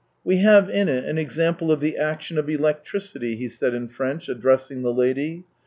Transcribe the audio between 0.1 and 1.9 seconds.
We have in it an example of